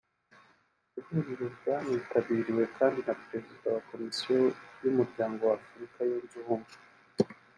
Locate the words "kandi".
2.77-2.99